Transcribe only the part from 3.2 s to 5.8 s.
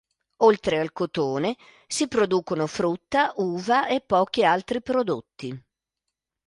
uva e pochi altri prodotti.